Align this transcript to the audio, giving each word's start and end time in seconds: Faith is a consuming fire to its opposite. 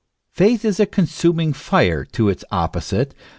Faith 0.31 0.65
is 0.65 0.79
a 0.79 0.87
consuming 0.87 1.53
fire 1.53 2.03
to 2.03 2.27
its 2.27 2.43
opposite. 2.51 3.13